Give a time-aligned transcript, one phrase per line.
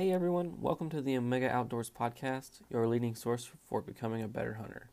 [0.00, 4.54] Hey everyone, welcome to the Omega Outdoors Podcast, your leading source for becoming a better
[4.54, 4.88] hunter.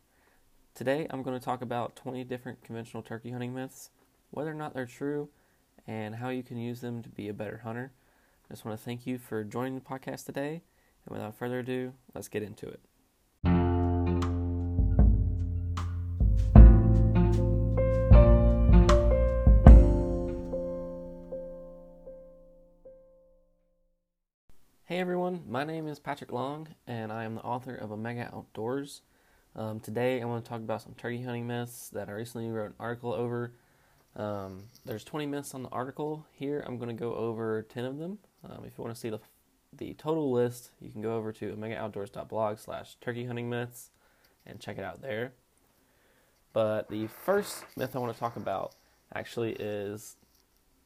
[0.74, 3.88] Today I'm going to talk about 20 different conventional turkey hunting myths,
[4.30, 5.30] whether or not they're true,
[5.86, 7.90] and how you can use them to be a better hunter.
[8.50, 10.60] I just want to thank you for joining the podcast today,
[11.06, 12.80] and without further ado, let's get into it.
[24.98, 29.02] Hey everyone, my name is Patrick Long, and I am the author of Omega Outdoors.
[29.54, 32.70] Um, today I want to talk about some turkey hunting myths that I recently wrote
[32.70, 33.52] an article over.
[34.16, 36.26] Um, there's 20 myths on the article.
[36.32, 38.18] Here I'm going to go over 10 of them.
[38.42, 39.20] Um, if you want to see the
[39.72, 43.90] the total list, you can go over to omegaoutdoors.blog slash turkey hunting myths
[44.46, 45.30] and check it out there.
[46.52, 48.74] But the first myth I want to talk about
[49.14, 50.16] actually is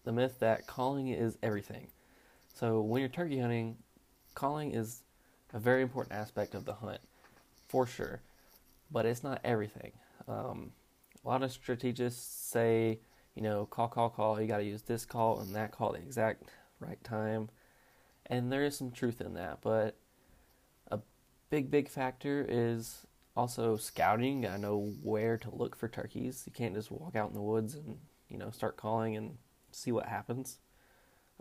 [0.04, 1.86] the myth that calling is everything.
[2.52, 3.78] So when you're turkey hunting,
[4.34, 5.02] calling is
[5.52, 7.00] a very important aspect of the hunt,
[7.68, 8.22] for sure,
[8.90, 9.92] but it's not everything.
[10.28, 10.72] Um,
[11.24, 13.00] a lot of strategists say,
[13.34, 14.40] you know, call, call, call.
[14.40, 16.44] You got to use this call and that call at the exact
[16.80, 17.50] right time,
[18.26, 19.58] and there is some truth in that.
[19.62, 19.96] But
[20.90, 21.00] a
[21.50, 24.46] big, big factor is also scouting.
[24.46, 26.44] I know where to look for turkeys.
[26.46, 29.36] You can't just walk out in the woods and you know start calling and
[29.70, 30.58] see what happens.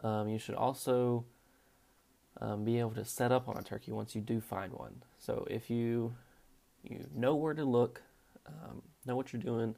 [0.04, 1.26] Um, you should also
[2.40, 5.04] um, be able to set up on a turkey once you do find one.
[5.20, 6.16] So if you
[6.84, 8.02] you know where to look,
[8.48, 9.76] um, know what you're doing,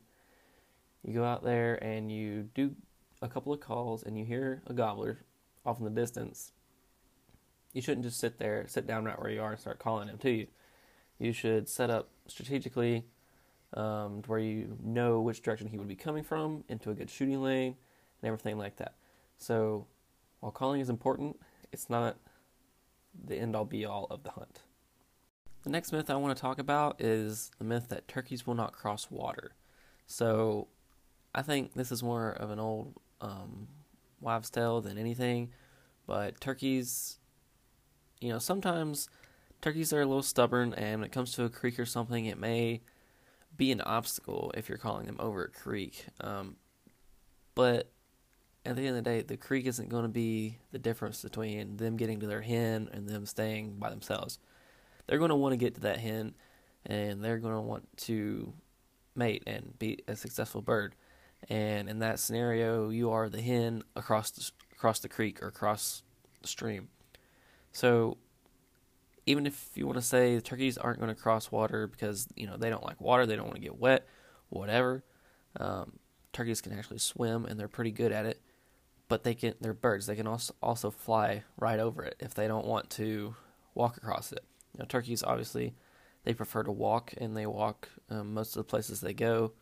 [1.05, 2.75] you go out there and you do
[3.21, 5.19] a couple of calls and you hear a gobbler
[5.65, 6.51] off in the distance.
[7.73, 10.17] You shouldn't just sit there, sit down right where you are, and start calling him
[10.19, 10.47] to you.
[11.17, 13.05] You should set up strategically
[13.73, 17.41] um, where you know which direction he would be coming from into a good shooting
[17.41, 17.75] lane
[18.21, 18.95] and everything like that.
[19.37, 19.87] So
[20.39, 21.39] while calling is important,
[21.71, 22.17] it's not
[23.13, 24.61] the end all be all of the hunt.
[25.63, 28.73] The next myth I want to talk about is the myth that turkeys will not
[28.73, 29.51] cross water.
[30.05, 30.67] So
[31.33, 33.69] I think this is more of an old um,
[34.19, 35.51] wives' tale than anything,
[36.05, 37.17] but turkeys,
[38.19, 39.07] you know, sometimes
[39.61, 42.37] turkeys are a little stubborn, and when it comes to a creek or something, it
[42.37, 42.81] may
[43.55, 46.07] be an obstacle if you're calling them over a creek.
[46.19, 46.57] Um,
[47.55, 47.92] but
[48.65, 51.77] at the end of the day, the creek isn't going to be the difference between
[51.77, 54.39] them getting to their hen and them staying by themselves.
[55.05, 56.33] They're going to want to get to that hen,
[56.85, 58.53] and they're going to want to
[59.15, 60.95] mate and be a successful bird.
[61.49, 66.03] And in that scenario, you are the hen across the, across the creek or across
[66.41, 66.87] the stream.
[67.73, 68.17] So
[69.25, 72.47] even if you want to say the turkeys aren't going to cross water because you
[72.47, 74.07] know they don't like water, they don't want to get wet,
[74.49, 75.03] whatever.
[75.59, 75.99] Um,
[76.31, 78.41] turkeys can actually swim and they're pretty good at it
[79.07, 80.05] but they can they're birds.
[80.07, 83.35] They can also also fly right over it if they don't want to
[83.75, 84.43] walk across it.
[84.73, 85.75] You know, turkeys obviously
[86.23, 89.53] they prefer to walk, and they walk um, most of the places they go.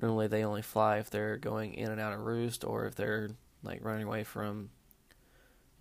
[0.00, 3.30] Normally, they only fly if they're going in and out of roost, or if they're
[3.62, 4.70] like running away from,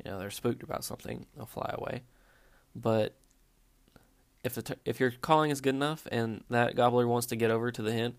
[0.03, 1.25] you know, they're spooked about something.
[1.35, 2.03] They'll fly away.
[2.75, 3.15] But
[4.43, 7.71] if the if your calling is good enough, and that gobbler wants to get over
[7.71, 8.15] to the hen,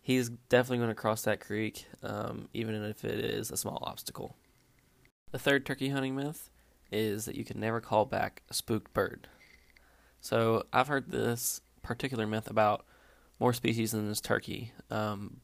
[0.00, 4.36] he's definitely going to cross that creek, um, even if it is a small obstacle.
[5.30, 6.50] The third turkey hunting myth
[6.90, 9.28] is that you can never call back a spooked bird.
[10.20, 12.84] So I've heard this particular myth about
[13.38, 15.40] more species than this turkey, um,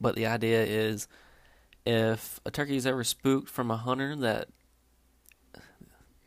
[0.00, 1.06] but the idea is
[1.86, 4.48] if a turkey is ever spooked from a hunter, that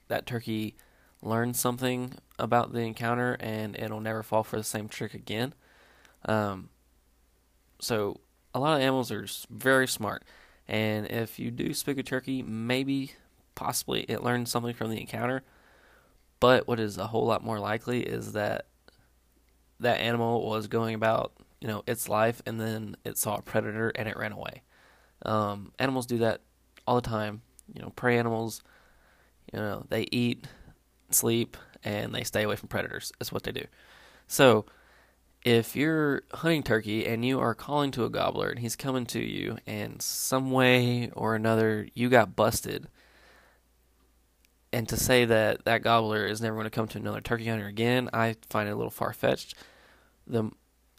[0.07, 0.75] that turkey
[1.21, 5.53] learns something about the encounter and it'll never fall for the same trick again.
[6.25, 6.69] Um,
[7.79, 8.19] so
[8.53, 10.23] a lot of animals are very smart,
[10.67, 13.13] and if you do spook a turkey, maybe
[13.55, 15.43] possibly it learned something from the encounter.
[16.39, 18.67] But what is a whole lot more likely is that
[19.79, 23.89] that animal was going about you know its life, and then it saw a predator
[23.89, 24.63] and it ran away.
[25.23, 26.41] Um, animals do that
[26.85, 27.41] all the time.
[27.73, 28.61] You know, prey animals.
[29.53, 30.45] You know, they eat,
[31.09, 33.12] sleep, and they stay away from predators.
[33.18, 33.63] That's what they do.
[34.27, 34.65] So
[35.47, 39.21] if you're hunting turkey and you are calling to a gobbler and he's coming to
[39.21, 42.89] you and some way or another you got busted.
[44.73, 47.65] And to say that that gobbler is never going to come to another turkey hunter
[47.65, 49.55] again i find it a little far-fetched.
[50.27, 50.51] The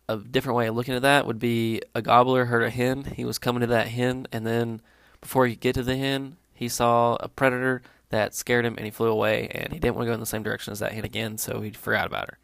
[0.08, 3.26] a different way of looking at that would be a gobbler heard a hen he
[3.26, 4.80] was coming to that hen and then
[5.20, 8.86] before he could get to the hen he saw a predator that scared him and
[8.86, 10.92] he flew away and he didn't want to go in the same direction as that
[10.92, 12.38] hen again so he forgot about her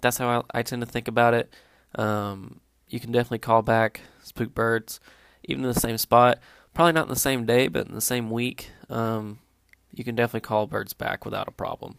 [0.00, 1.52] that's how I, I tend to think about it.
[1.94, 5.00] Um, you can definitely call back spook birds,
[5.44, 6.38] even in the same spot.
[6.74, 8.70] Probably not in the same day, but in the same week.
[8.88, 9.40] Um,
[9.92, 11.98] you can definitely call birds back without a problem.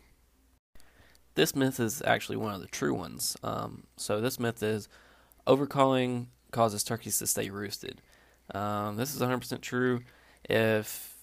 [1.36, 3.38] This myth is actually one of the true ones.
[3.44, 4.88] Um, so this myth is
[5.48, 8.02] overcalling causes turkeys to stay roosted.
[8.54, 10.02] Um, this is 100% true.
[10.50, 11.16] If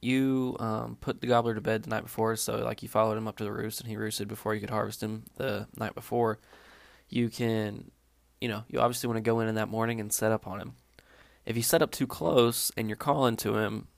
[0.00, 3.28] you um, put the gobbler to bed the night before, so like you followed him
[3.28, 6.38] up to the roost and he roosted before you could harvest him the night before,
[7.08, 7.90] you can,
[8.40, 10.60] you know, you obviously want to go in in that morning and set up on
[10.60, 10.74] him.
[11.44, 13.88] If you set up too close and you're calling to him,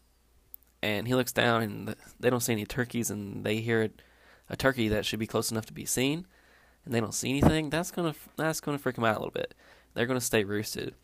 [0.83, 3.91] and he looks down and they don't see any turkeys, and they hear
[4.49, 6.27] a turkey that should be close enough to be seen,
[6.85, 9.55] and they don't see anything, that's gonna that's gonna freak them out a little bit.
[9.93, 10.95] They're gonna stay roosted.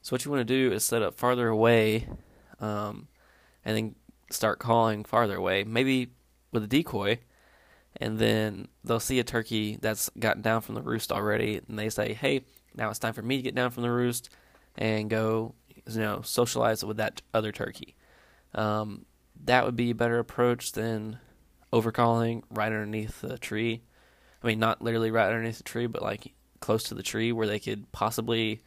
[0.00, 2.08] So what you want to do is set up farther away,
[2.58, 3.06] um,
[3.64, 3.94] and then
[4.32, 6.12] start calling farther away, maybe
[6.52, 7.18] with a decoy,
[7.96, 11.88] and then they'll see a turkey that's gotten down from the roost already, and they
[11.88, 12.44] say, "Hey,
[12.74, 14.30] now it's time for me to get down from the roost
[14.76, 17.96] and go, you know, socialize with that other turkey."
[18.54, 19.06] Um,
[19.44, 21.18] that would be a better approach than
[21.72, 23.82] overcalling right underneath the tree.
[24.42, 27.46] I mean, not literally right underneath the tree, but like close to the tree where
[27.46, 28.62] they could possibly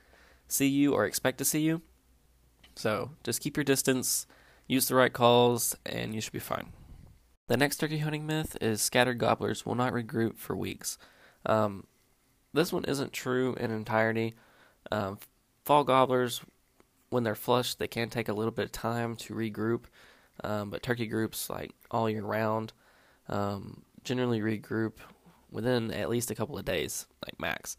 [0.47, 1.81] see you or expect to see you.
[2.75, 4.27] So just keep your distance
[4.67, 6.73] Use the right calls, and you should be fine.
[7.47, 10.97] The next turkey hunting myth is scattered gobblers will not regroup for weeks.
[11.45, 11.85] Um,
[12.53, 14.33] this one isn't true in entirety.
[14.91, 15.19] Um,
[15.63, 16.41] fall gobblers,
[17.09, 19.83] when they're flushed, they can take a little bit of time to regroup,
[20.43, 22.73] um, but turkey groups, like all year round,
[23.29, 24.93] um, generally regroup
[25.51, 27.77] within at least a couple of days, like max.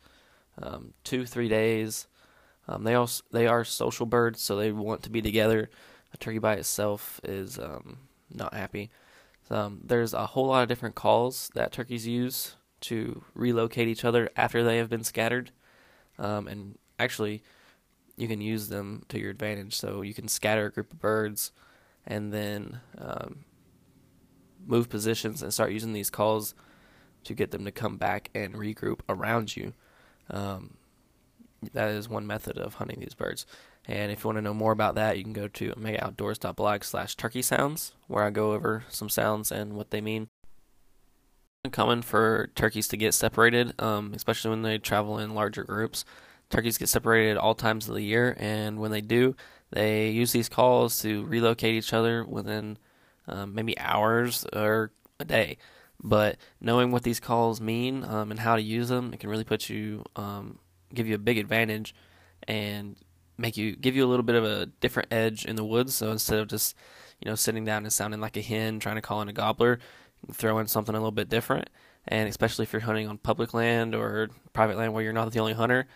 [0.62, 2.06] Um, two, three days.
[2.68, 5.70] Um, they also they are social birds, so they want to be together
[6.16, 7.98] turkey by itself is um,
[8.32, 8.90] not happy.
[9.50, 14.30] Um, there's a whole lot of different calls that turkeys use to relocate each other
[14.36, 15.50] after they have been scattered.
[16.18, 17.42] Um, and actually,
[18.16, 19.76] you can use them to your advantage.
[19.76, 21.52] So you can scatter a group of birds
[22.06, 23.44] and then um,
[24.66, 26.54] move positions and start using these calls
[27.24, 29.74] to get them to come back and regroup around you.
[30.30, 30.76] Um,
[31.72, 33.46] that is one method of hunting these birds.
[33.88, 37.14] And if you want to know more about that, you can go to omegaoutdoors.blog slash
[37.14, 40.28] turkey sounds, where I go over some sounds and what they mean.
[41.70, 46.04] Common for turkeys to get separated, um, especially when they travel in larger groups.
[46.50, 49.34] Turkeys get separated at all times of the year, and when they do,
[49.70, 52.78] they use these calls to relocate each other within
[53.26, 55.58] um, maybe hours or a day.
[56.02, 59.44] But knowing what these calls mean um, and how to use them, it can really
[59.44, 60.58] put you, um,
[60.94, 61.94] give you a big advantage
[62.46, 62.96] and
[63.38, 65.94] make you give you a little bit of a different edge in the woods.
[65.94, 66.76] So instead of just
[67.20, 69.78] you know sitting down and sounding like a hen trying to call in a gobbler,
[70.32, 71.68] throw in something a little bit different.
[72.08, 75.40] And especially if you're hunting on public land or private land where you're not the
[75.40, 75.86] only hunter,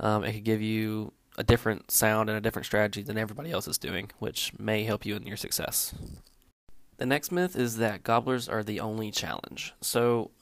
[0.00, 3.68] um, it could give you a different sound and a different strategy than everybody else
[3.68, 5.94] is doing, which may help you in your success.
[6.96, 9.74] The next myth is that gobblers are the only challenge.
[9.80, 10.32] So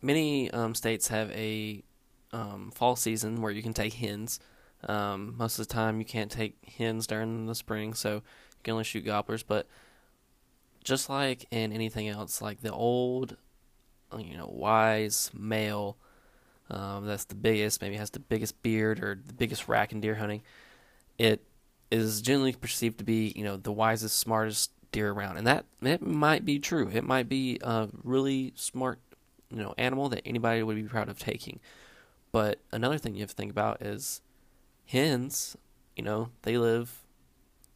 [0.00, 1.82] many um, states have a
[2.32, 4.38] um, fall season where you can take hens
[4.88, 8.22] um, most of the time, you can't take hens during the spring, so you
[8.64, 9.42] can only shoot gobblers.
[9.42, 9.66] But
[10.82, 13.36] just like in anything else, like the old,
[14.18, 15.96] you know, wise male
[16.70, 20.14] um, that's the biggest, maybe has the biggest beard or the biggest rack in deer
[20.14, 20.42] hunting,
[21.18, 21.42] it
[21.90, 26.00] is generally perceived to be, you know, the wisest, smartest deer around, and that it
[26.00, 26.88] might be true.
[26.92, 29.00] It might be a really smart,
[29.50, 31.58] you know, animal that anybody would be proud of taking.
[32.32, 34.20] But another thing you have to think about is
[34.90, 35.56] hens,
[35.96, 37.02] you know, they live,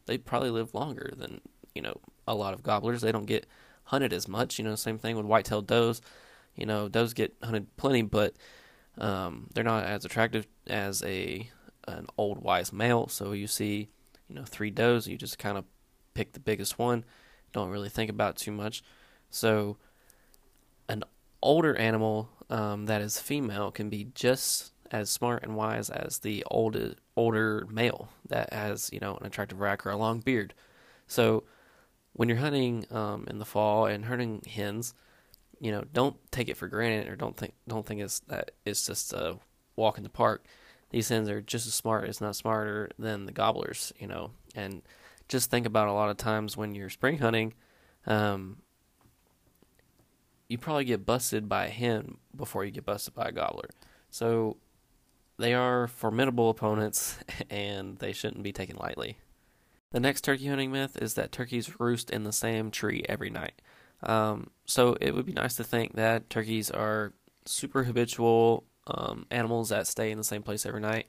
[0.05, 1.41] they probably live longer than,
[1.73, 3.01] you know, a lot of gobblers.
[3.01, 3.45] They don't get
[3.85, 4.59] hunted as much.
[4.59, 6.01] You know, same thing with white-tailed does.
[6.55, 8.33] You know, does get hunted plenty, but
[8.97, 11.49] um, they're not as attractive as a
[11.87, 13.07] an old wise male.
[13.07, 13.89] So you see,
[14.27, 15.65] you know, three does, you just kind of
[16.13, 17.05] pick the biggest one.
[17.53, 18.83] Don't really think about too much.
[19.29, 19.77] So
[20.89, 21.03] an
[21.41, 26.43] older animal um, that is female can be just as smart and wise as the
[26.49, 30.53] older older male that has you know an attractive rack or a long beard.
[31.07, 31.43] So
[32.13, 34.93] when you're hunting um, in the fall and hunting hens,
[35.59, 38.85] you know don't take it for granted or don't think don't think it's that it's
[38.85, 39.37] just a
[39.75, 40.45] walk in the park.
[40.91, 43.91] These hens are just as smart, if not smarter, than the gobblers.
[43.99, 44.81] You know, and
[45.27, 47.53] just think about a lot of times when you're spring hunting.
[48.05, 48.57] Um,
[50.47, 53.69] you probably get busted by a hen before you get busted by a gobbler.
[54.09, 54.57] So
[55.37, 57.17] they are formidable opponents,
[57.49, 59.17] and they shouldn't be taken lightly.
[59.91, 63.61] The next turkey hunting myth is that turkeys roost in the same tree every night.
[64.03, 67.13] Um, so it would be nice to think that turkeys are
[67.45, 71.07] super habitual um, animals that stay in the same place every night,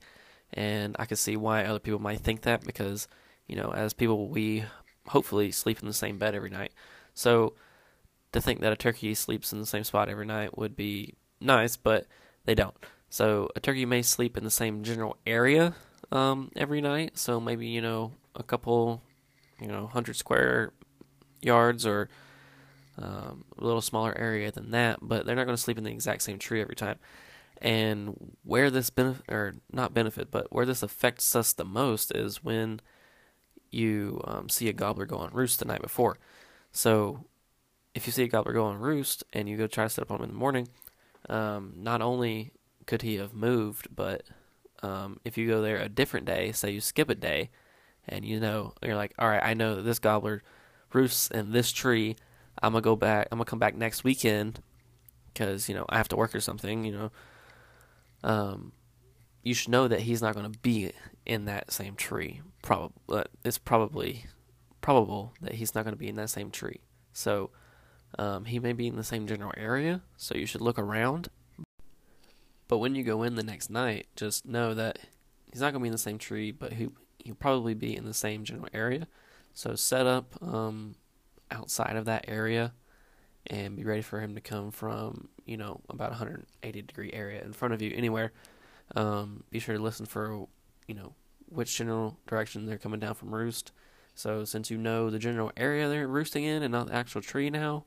[0.52, 3.08] and I can see why other people might think that because,
[3.46, 4.64] you know, as people, we
[5.08, 6.72] hopefully sleep in the same bed every night.
[7.14, 7.54] So
[8.32, 11.76] to think that a turkey sleeps in the same spot every night would be nice,
[11.76, 12.06] but
[12.44, 12.76] they don't.
[13.16, 15.74] So a turkey may sleep in the same general area
[16.12, 17.16] um, every night.
[17.16, 19.00] So maybe you know a couple,
[19.58, 20.74] you know, hundred square
[21.40, 22.10] yards or
[22.98, 25.90] um, a little smaller area than that, but they're not going to sleep in the
[25.90, 26.98] exact same tree every time.
[27.62, 32.44] And where this benefit, or not benefit, but where this affects us the most is
[32.44, 32.80] when
[33.70, 36.18] you um, see a gobbler go on roost the night before.
[36.70, 37.24] So
[37.94, 40.10] if you see a gobbler go on roost and you go try to set up
[40.10, 40.68] on him in the morning,
[41.30, 42.52] um, not only
[42.86, 44.22] could he have moved, but
[44.82, 47.50] um, if you go there a different day, say you skip a day,
[48.08, 50.42] and you know you're like, all right, I know that this gobbler
[50.92, 52.16] roosts in this tree.
[52.62, 53.28] I'm gonna go back.
[53.30, 54.62] I'm gonna come back next weekend
[55.32, 56.84] because you know I have to work or something.
[56.84, 57.12] You know,
[58.22, 58.72] um,
[59.42, 60.92] you should know that he's not gonna be
[61.24, 62.40] in that same tree.
[62.62, 64.26] Probably, it's probably
[64.80, 66.80] probable that he's not gonna be in that same tree.
[67.12, 67.50] So
[68.18, 70.02] um, he may be in the same general area.
[70.16, 71.28] So you should look around
[72.68, 74.98] but when you go in the next night, just know that
[75.50, 78.04] he's not going to be in the same tree, but he he'll probably be in
[78.04, 79.08] the same general area.
[79.52, 80.94] So set up um,
[81.50, 82.72] outside of that area
[83.48, 87.52] and be ready for him to come from you know about 180 degree area in
[87.52, 88.32] front of you anywhere.
[88.94, 90.46] Um, be sure to listen for
[90.86, 91.14] you know
[91.48, 93.72] which general direction they're coming down from roost.
[94.14, 97.50] So since you know the general area they're roosting in and not the actual tree
[97.50, 97.84] now,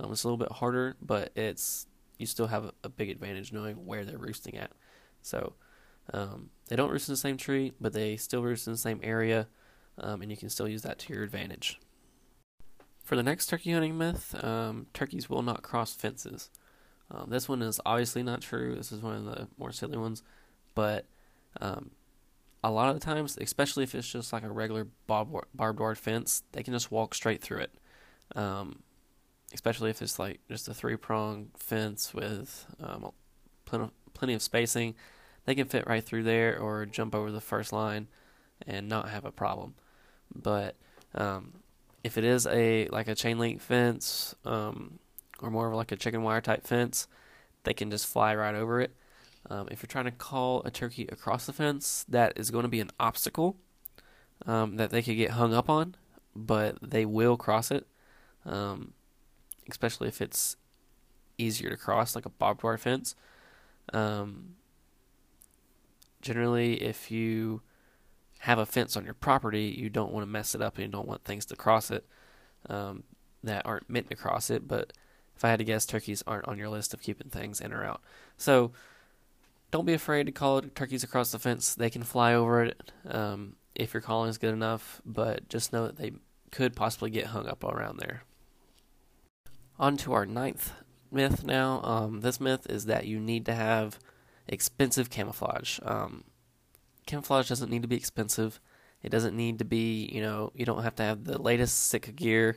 [0.00, 1.86] um, it's a little bit harder, but it's
[2.18, 4.72] you still have a, big advantage knowing where they're roosting at.
[5.22, 5.54] So
[6.12, 9.00] um, they don't roost in the same tree, but they still roost in the same
[9.02, 9.48] area,
[9.98, 11.78] um, and you can still use that to your advantage.
[13.04, 16.50] For the next turkey hunting myth, um, turkeys will not cross fences.
[17.10, 18.74] Um, this one is obviously not true.
[18.74, 20.22] This is one of the more silly ones,
[20.74, 21.06] but
[21.60, 21.92] um,
[22.62, 26.42] a lot of the times, especially if it's just like a regular barbed wire fence,
[26.52, 27.74] they can just walk straight through it.
[28.34, 28.80] Um,
[29.54, 33.10] especially if it's like just a three prong fence with um,
[33.64, 34.94] plenty, plenty of spacing.
[35.44, 38.08] They can fit right through there or jump over the first line
[38.66, 39.74] and not have a problem.
[40.34, 40.76] But
[41.14, 41.54] um,
[42.04, 44.98] if it is a like a chain link fence um,
[45.40, 47.06] or more of like a chicken wire type fence,
[47.64, 48.94] they can just fly right over it.
[49.50, 52.68] Um, if you're trying to call a turkey across the fence, that is going to
[52.68, 53.56] be an obstacle
[54.46, 55.94] um, that they could get hung up on,
[56.36, 57.86] but they will cross it.
[58.44, 58.92] Um,
[59.68, 60.56] especially if it's
[61.36, 63.14] easier to cross, like a barbed wire fence.
[63.92, 64.56] Um,
[66.20, 67.62] generally, if you
[68.40, 70.90] have a fence on your property, you don't want to mess it up and you
[70.90, 72.04] don't want things to cross it
[72.68, 73.04] um,
[73.42, 74.68] that aren't meant to cross it.
[74.68, 74.92] But
[75.36, 77.84] if I had to guess, turkeys aren't on your list of keeping things in or
[77.84, 78.00] out.
[78.36, 78.72] So
[79.70, 81.74] don't be afraid to call turkeys across the fence.
[81.74, 85.86] They can fly over it um, if your calling is good enough, but just know
[85.86, 86.12] that they
[86.50, 88.22] could possibly get hung up around there.
[89.78, 90.72] On to our ninth
[91.10, 91.80] myth now.
[91.84, 93.98] Um, this myth is that you need to have
[94.48, 95.78] expensive camouflage.
[95.84, 96.24] Um,
[97.06, 98.60] camouflage doesn't need to be expensive.
[99.02, 102.10] It doesn't need to be, you know, you don't have to have the latest Sitka
[102.10, 102.56] gear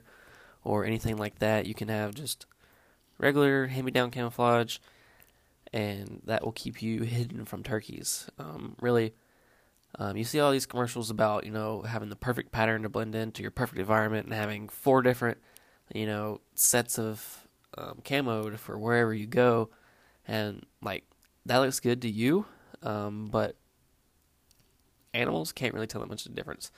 [0.63, 1.67] or anything like that.
[1.67, 2.47] You can have just
[3.19, 4.79] regular hand me down camouflage,
[5.71, 8.27] and that will keep you hidden from turkeys.
[8.39, 9.13] Um, really,
[9.99, 13.13] um, you see all these commercials about, you know, having the perfect pattern to blend
[13.13, 15.37] into your perfect environment and having four different
[15.93, 19.69] you know, sets of um, camo for wherever you go,
[20.27, 21.03] and like
[21.45, 22.45] that looks good to you,
[22.83, 23.55] um, but
[25.13, 26.71] animals can't really tell that much of a difference.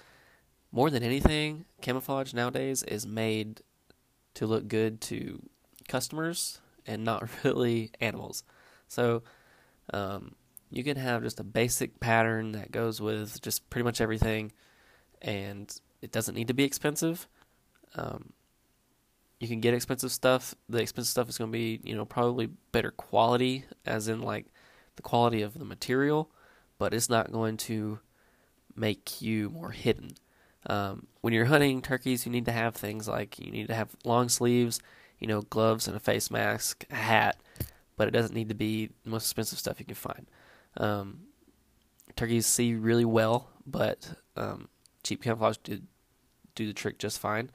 [0.72, 3.62] More than anything, camouflage nowadays is made
[4.36, 5.41] to look good to
[5.88, 8.43] customers and not really animals.
[8.88, 9.24] So,
[9.93, 10.36] um,
[10.72, 14.51] you can have just a basic pattern that goes with just pretty much everything,
[15.22, 17.27] and it doesn't need to be expensive.
[17.96, 18.34] Um,
[19.43, 20.55] you can get expensive stuff.
[20.69, 24.45] The expensive stuff is going to be, you know, probably better quality, as in like
[24.95, 26.31] the quality of the material,
[26.77, 28.00] but it's not going to
[28.75, 30.12] make you more hidden.
[30.67, 33.95] Um, when you're hunting turkeys, you need to have things like you need to have
[34.05, 34.79] long sleeves,
[35.19, 37.38] you know, gloves and a face mask, a hat,
[37.97, 40.27] but it doesn't need to be the most expensive stuff you can find.
[40.77, 41.19] Um,
[42.15, 44.69] turkeys see really well, but um,
[45.03, 45.81] cheap camouflage do,
[46.55, 47.50] do the trick just fine.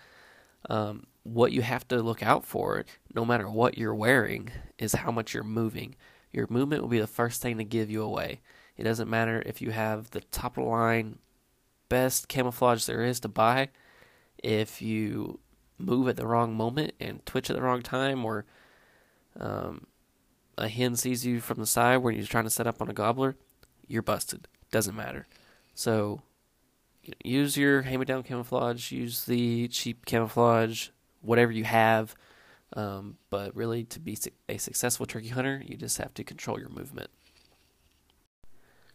[0.69, 2.85] Um, what you have to look out for,
[3.15, 5.95] no matter what you're wearing, is how much you're moving.
[6.33, 8.41] Your movement will be the first thing to give you away.
[8.77, 11.19] It doesn't matter if you have the top of the line,
[11.89, 13.71] best camouflage there is to buy.
[14.43, 15.41] If you
[15.79, 18.45] move at the wrong moment and twitch at the wrong time, or
[19.39, 19.87] um,
[20.57, 22.95] a hen sees you from the side when you're trying to set up on a
[22.95, 23.37] gobbler,
[23.87, 24.49] you're busted.
[24.71, 25.27] Doesn't matter.
[25.75, 26.23] So
[27.25, 28.93] use your hand-me-down camouflage.
[28.93, 30.89] Use the cheap camouflage
[31.21, 32.15] whatever you have,
[32.75, 36.69] Um, but really, to be a successful turkey hunter, you just have to control your
[36.69, 37.09] movement.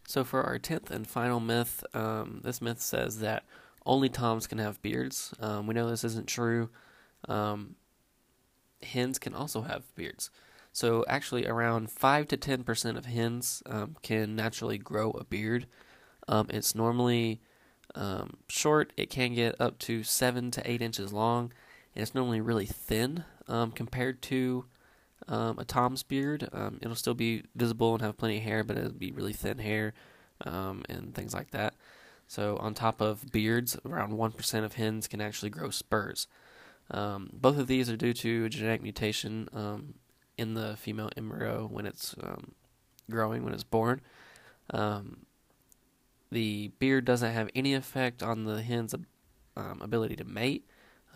[0.08, 3.46] So, for our 10th and final myth, um, this myth says that
[3.84, 5.34] only toms can have beards.
[5.40, 6.70] Um, we know this isn't true.
[7.28, 7.76] Um,
[8.84, 10.30] hens can also have beards.
[10.72, 15.66] So, actually, around 5 to 10% of hens um, can naturally grow a beard.
[16.28, 17.42] Um, it's normally
[17.96, 21.52] um, short, it can get up to 7 to 8 inches long,
[21.96, 23.24] and it's normally really thin
[23.76, 24.66] compared to
[25.28, 26.50] um, a Tom's beard.
[26.52, 29.60] Um, it'll still be visible and have plenty of hair, but it'll be really thin
[29.60, 29.94] hair
[30.42, 31.76] um, and things like that.
[32.28, 36.28] So, on top of beards, around 1% of hens can actually grow spurs.
[36.90, 39.96] Um, both of these are due to a genetic mutation um,
[40.38, 42.54] in the female embryo when it's um,
[43.10, 44.02] growing, when it's born.
[46.34, 48.94] The beard doesn't have any effect on the hen's
[49.56, 50.68] ability to mate.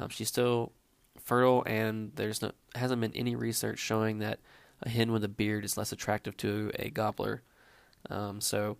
[0.09, 0.71] she's still
[1.19, 4.39] fertile, and there's no hasn't been any research showing that
[4.81, 7.41] a hen with a beard is less attractive to a gobbler.
[8.09, 8.77] Um, so,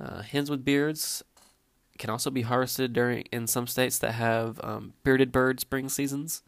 [0.00, 1.22] uh, hens with beards
[1.98, 6.42] can also be harvested during in some states that have um, bearded bird spring seasons.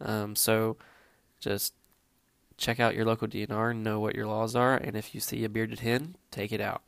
[0.00, 0.76] Um, so,
[1.40, 1.74] just
[2.56, 5.48] check out your local DNR, know what your laws are, and if you see a
[5.48, 6.82] bearded hen, take it out.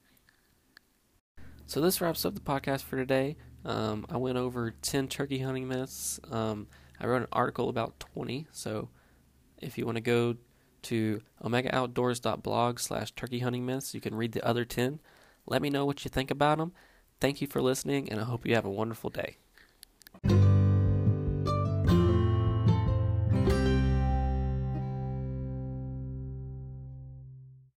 [1.66, 3.36] So this wraps up the podcast for today.
[3.64, 6.20] Um, I went over ten turkey hunting myths.
[6.30, 6.68] Um,
[7.00, 8.88] I wrote an article about 20, so
[9.60, 10.36] if you want to go
[10.82, 15.00] to omegaoutdoors.blog slash turkey hunting myths, you can read the other 10.
[15.46, 16.72] Let me know what you think about them.
[17.20, 19.36] Thank you for listening, and I hope you have a wonderful day.